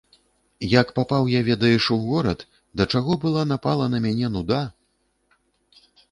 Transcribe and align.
Як 0.79 0.87
папаў 0.99 1.27
я, 1.31 1.41
ведаеш, 1.49 1.83
у 1.95 1.97
горад, 2.05 2.39
да 2.81 2.87
чаго 2.93 3.17
была 3.25 3.43
напала 3.51 3.85
на 3.95 3.99
мяне 4.05 4.27
нуда. 4.39 4.61